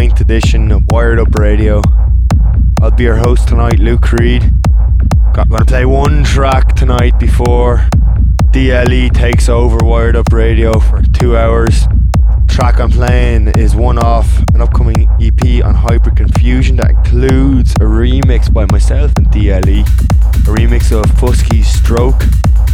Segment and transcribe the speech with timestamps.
[0.00, 1.82] this, the 69th edition of Wired Up Radio.
[2.80, 4.42] I'll be your host tonight, Luke Creed.
[5.34, 7.88] I'm gonna play one track tonight before
[8.52, 11.86] DLE takes over Wired Up Radio for two hours.
[11.86, 17.72] The track I'm playing is one off an upcoming EP on Hybrid Confusion that includes
[17.74, 22.20] a remix by myself and DLE, a remix of Fusky's Stroke,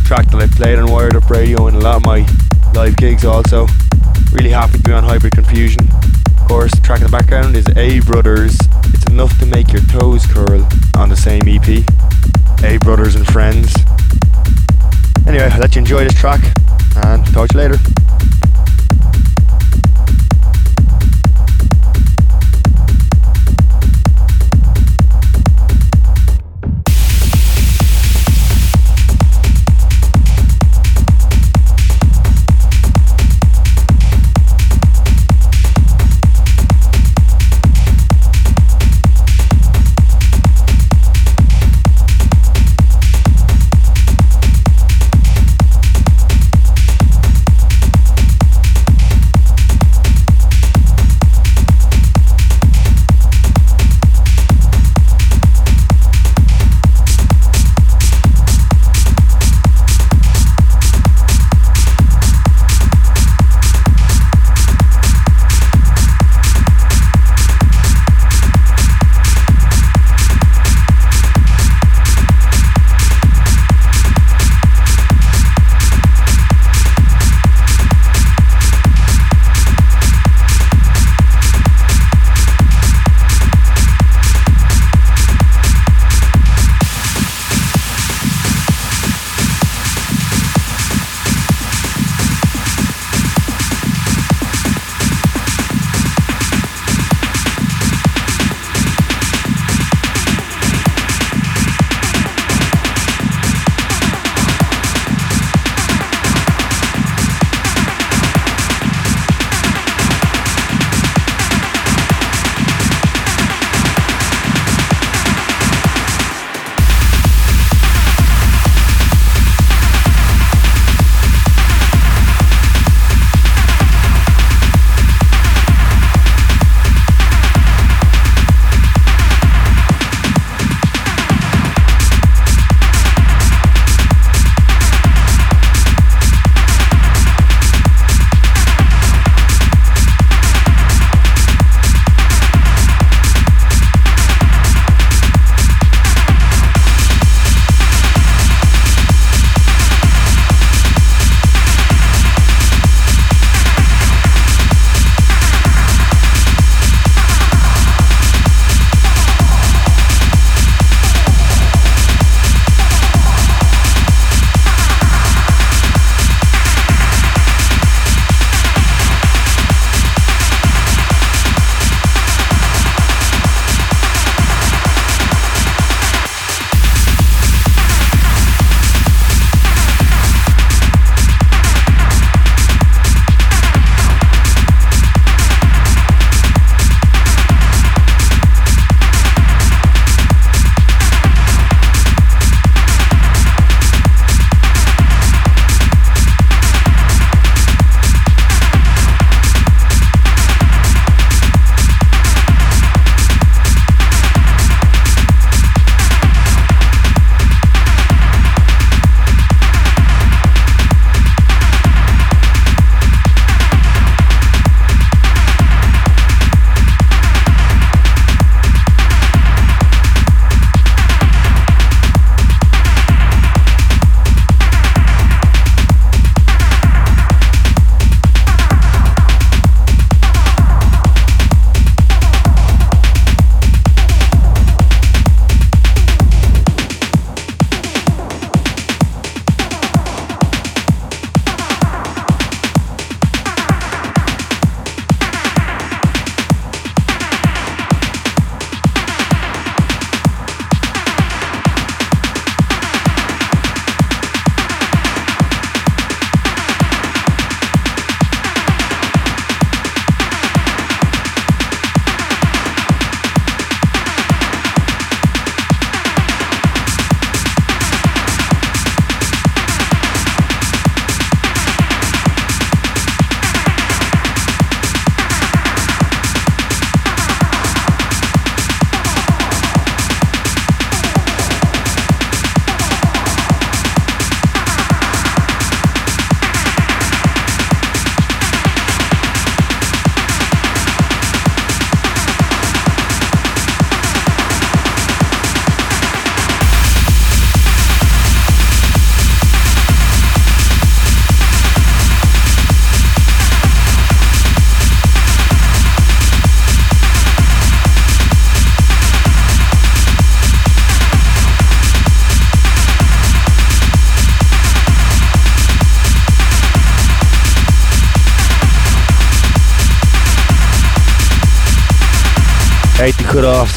[0.05, 2.27] track that I played on Wired Up Radio and a lot of my
[2.75, 3.67] live gigs also.
[4.33, 5.89] Really happy to be on Hybrid Confusion.
[6.47, 8.57] Of course, the track in the background is A Brothers.
[8.95, 10.65] It's enough to make your toes curl
[10.97, 11.83] on the same EP.
[12.63, 13.75] A Brothers and Friends.
[15.27, 16.41] Anyway, I'll let you enjoy this track
[17.03, 17.96] and talk to you later.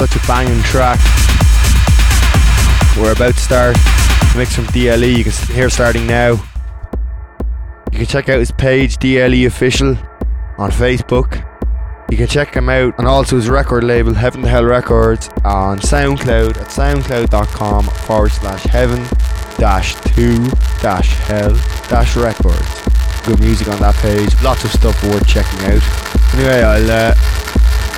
[0.07, 0.97] Such a banging track.
[2.95, 3.75] We're about to start
[4.33, 5.17] mix from DLE.
[5.17, 6.41] You can hear starting now.
[7.91, 9.97] You can check out his page, DLE Official,
[10.57, 11.45] on Facebook.
[12.09, 15.79] You can check him out and also his record label, Heaven to Hell Records, on
[15.79, 19.05] SoundCloud at soundcloud.com forward slash heaven
[19.57, 20.47] dash two
[20.81, 21.53] dash hell
[21.89, 23.25] dash records.
[23.25, 25.83] Good music on that page, lots of stuff worth checking out.
[26.35, 27.28] Anyway, I'll uh,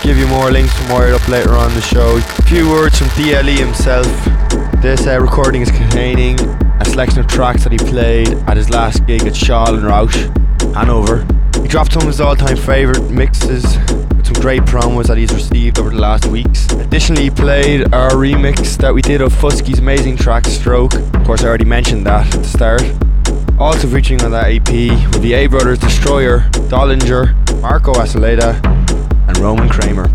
[0.01, 2.18] give you more links from Wired Up later on the show.
[2.18, 4.07] A few words from DLE himself.
[4.81, 9.06] This uh, recording is containing a selection of tracks that he played at his last
[9.06, 10.15] gig at Schall and Rausch,
[10.74, 11.25] Hanover.
[11.62, 13.63] He dropped some of his all-time favourite mixes
[14.18, 16.71] with some great promos that he's received over the last weeks.
[16.71, 20.95] Additionally, he played our remix that we did of Fusky's amazing track Stroke.
[20.95, 22.81] Of course, I already mentioned that at the start.
[23.59, 24.68] Also featuring on that EP
[25.13, 26.39] were the A Brothers Destroyer,
[26.69, 28.81] Dollinger, Marco Asaleda, and
[29.41, 30.07] Roman Kramer.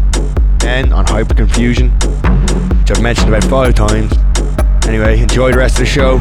[0.60, 4.12] Then on Hybrid Confusion, which I've mentioned about five times.
[4.86, 6.20] Anyway, enjoy the rest of the show.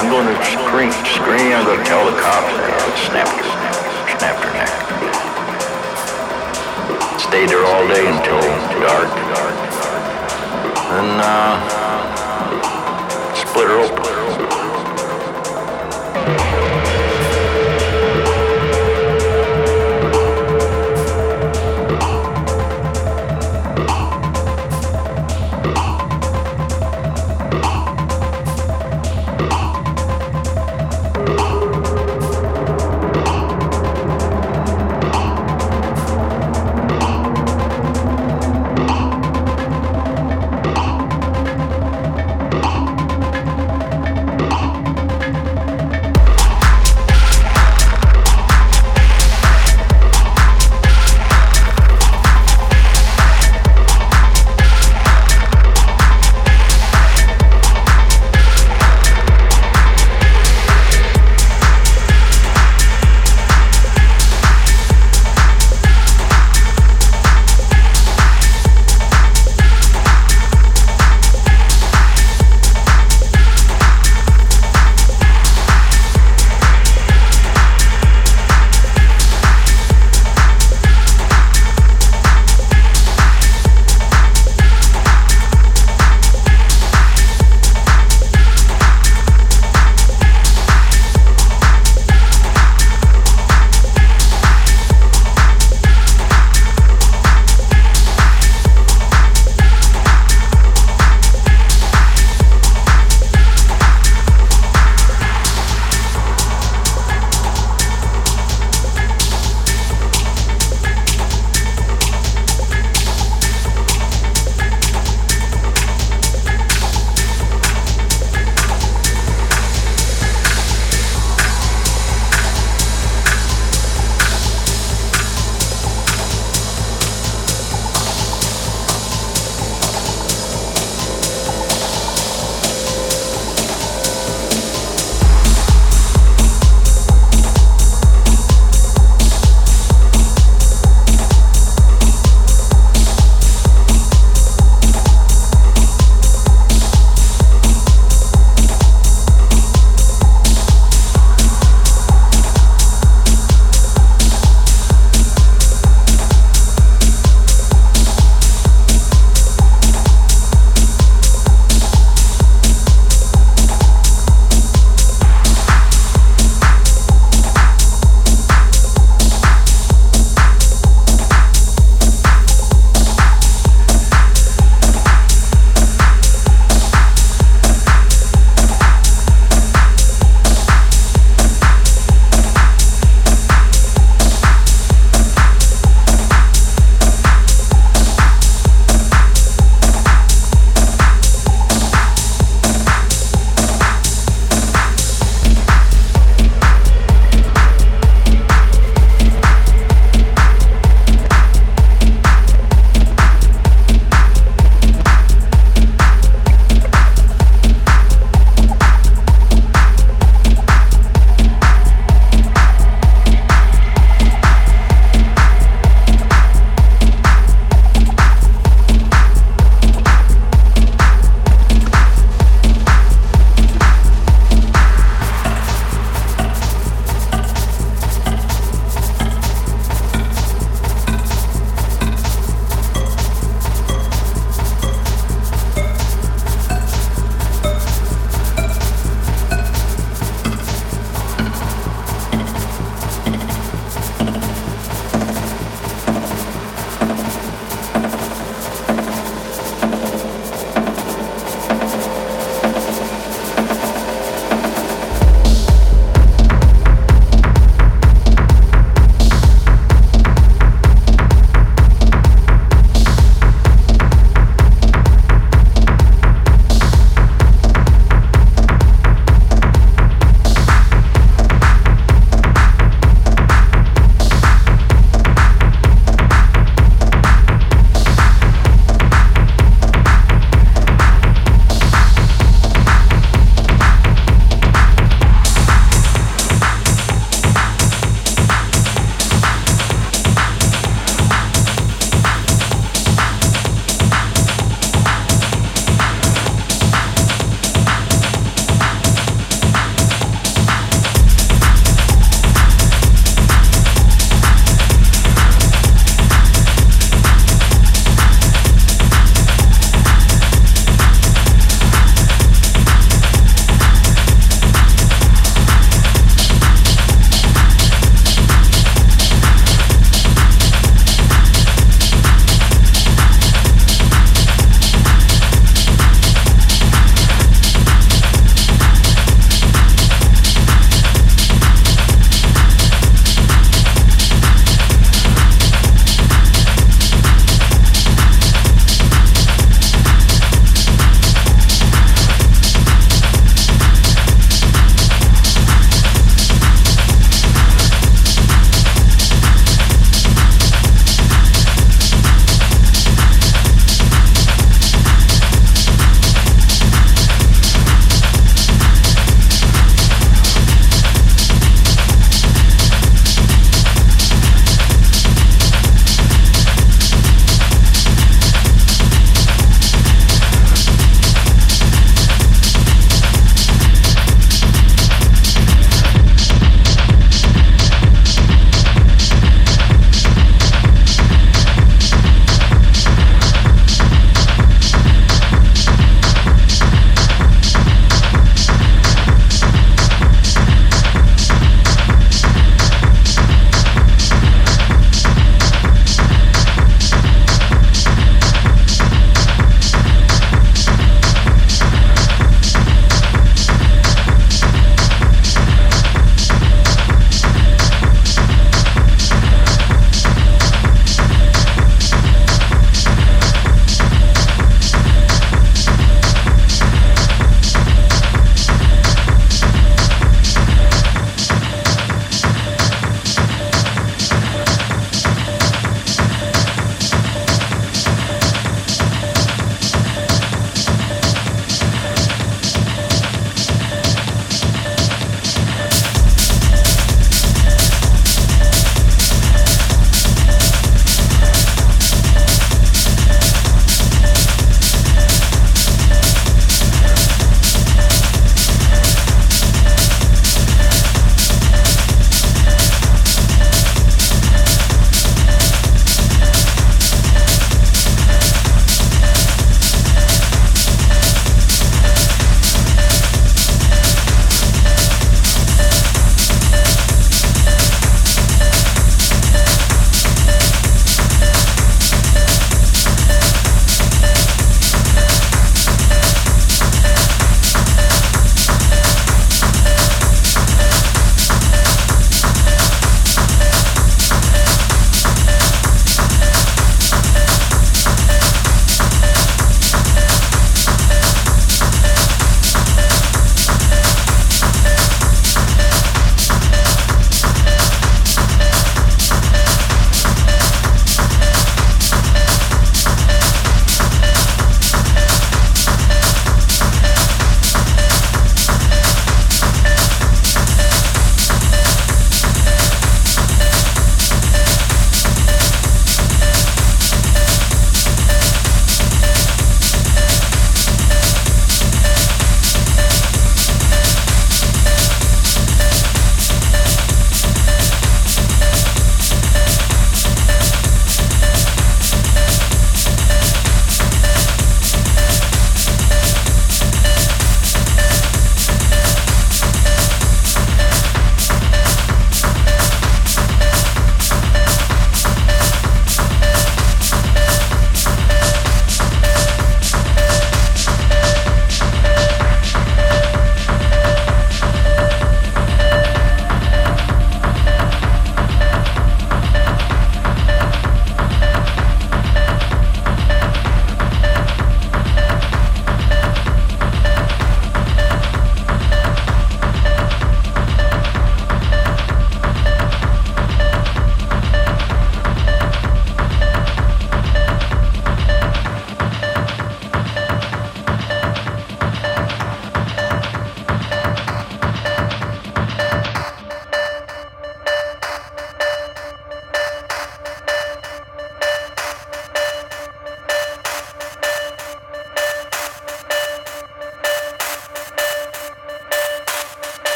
[0.00, 2.48] I'm going to scream, scream, I'm going to tell the cops.
[2.48, 3.44] And snapped her,
[4.40, 4.72] her neck.
[7.20, 8.40] Stayed there all day until
[8.80, 9.12] dark.
[10.96, 11.60] And, uh,
[13.34, 14.19] split her open.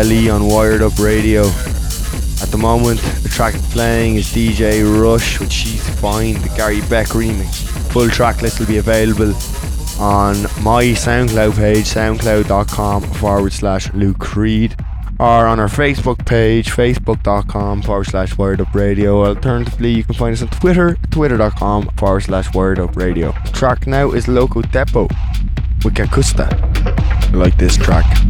[0.00, 1.42] On Wired Up Radio.
[2.40, 7.08] At the moment, the track playing is DJ Rush with She's Fine, the Gary Beck
[7.08, 7.68] remix.
[7.92, 9.34] Full track list will be available
[10.00, 14.74] on my SoundCloud page, soundcloud.com forward slash Luke Creed,
[15.18, 19.26] or on our Facebook page, facebook.com forward slash Wired Up Radio.
[19.26, 23.32] Alternatively, you can find us on Twitter, twitter.com forward slash Wired Up Radio.
[23.52, 25.10] Track now is Lokodepo
[25.84, 26.50] with Gakugsa.
[26.50, 28.29] I like this track.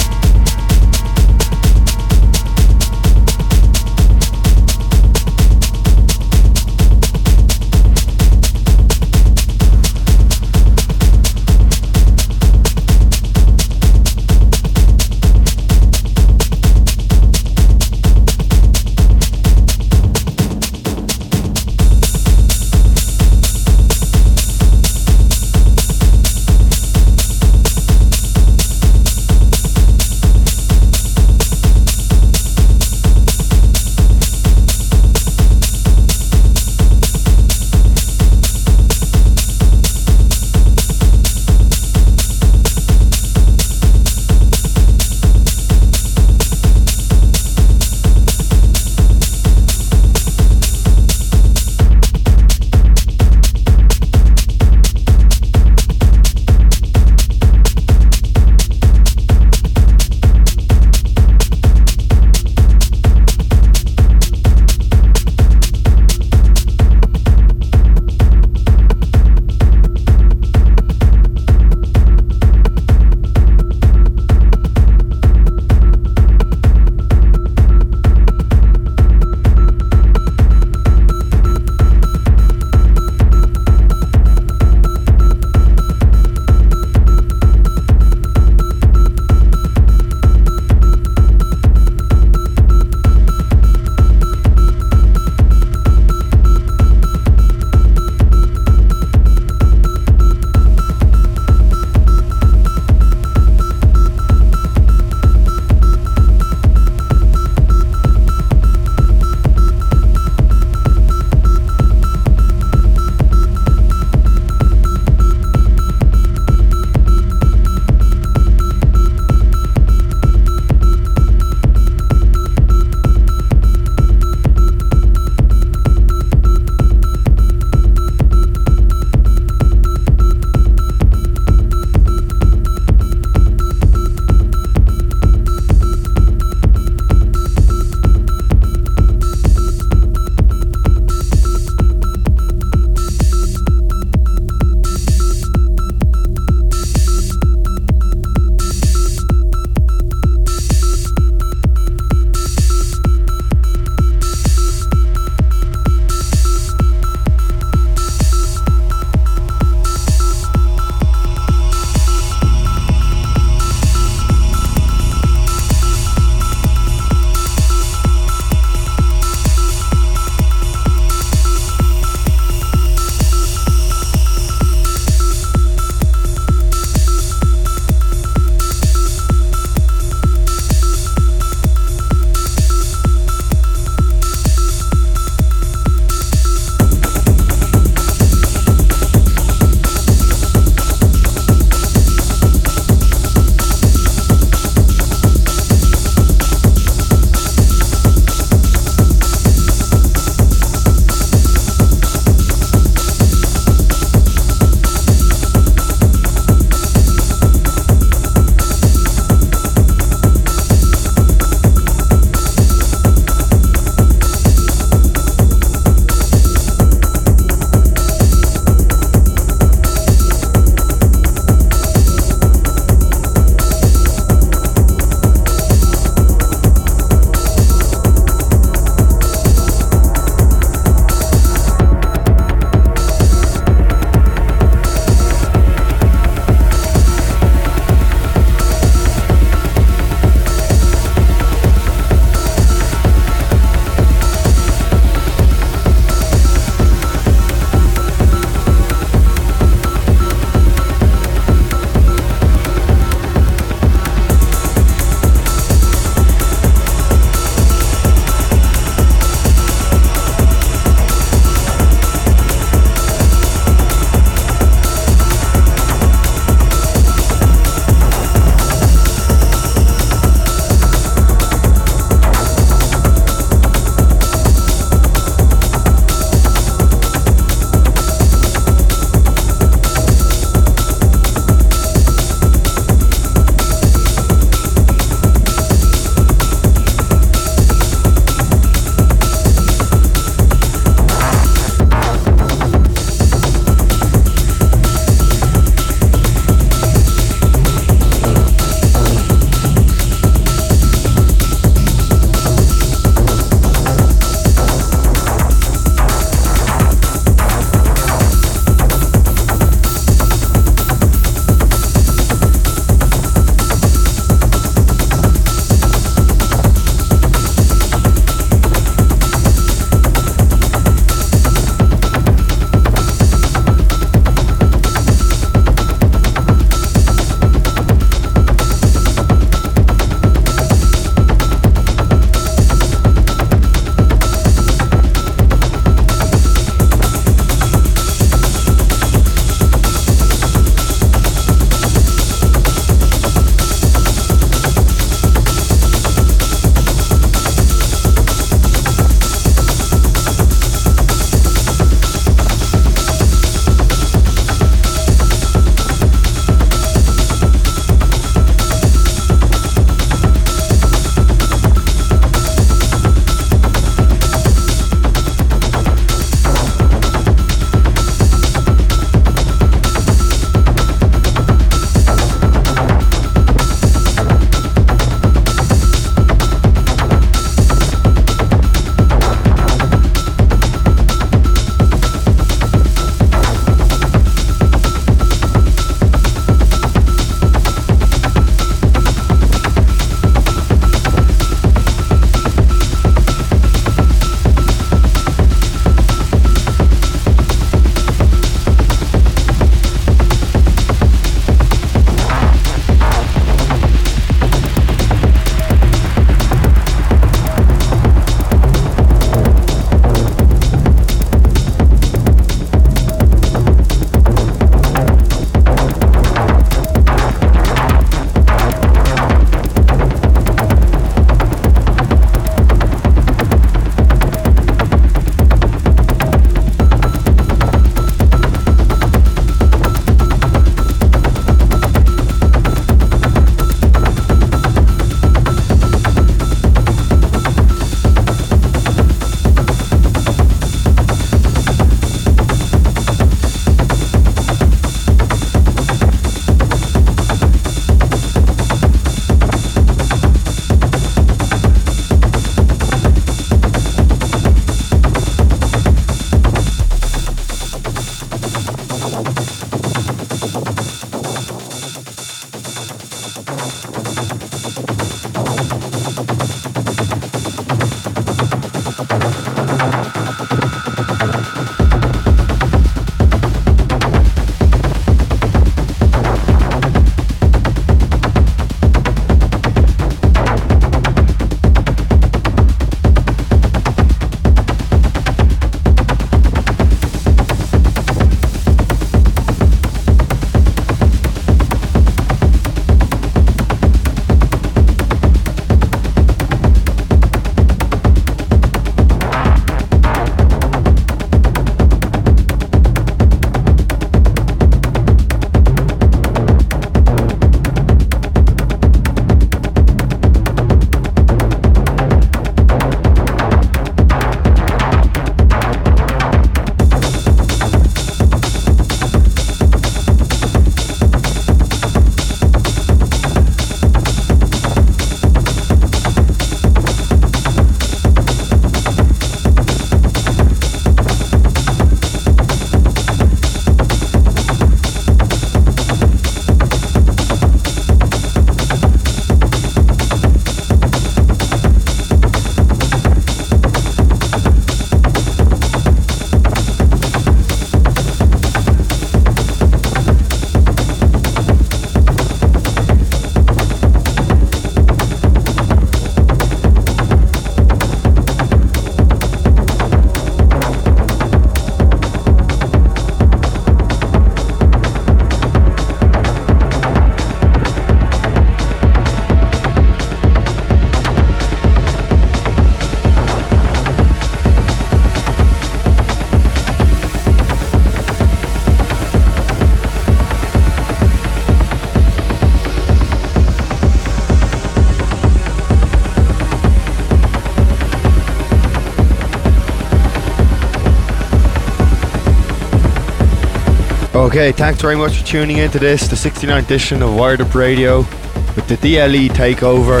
[594.32, 597.98] Okay, thanks very much for tuning into this, the 69th edition of Wired Up Radio
[597.98, 600.00] with the DLE takeover.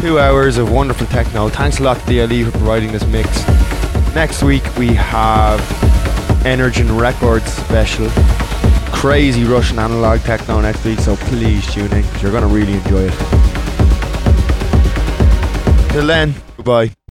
[0.00, 1.50] Two hours of wonderful techno.
[1.50, 3.46] Thanks a lot to DLE for providing this mix.
[4.14, 5.60] Next week we have
[6.46, 8.08] Energen Records special.
[8.90, 12.72] Crazy Russian analog techno next week, so please tune in because you're going to really
[12.72, 13.12] enjoy it.
[15.92, 16.97] Till then, goodbye.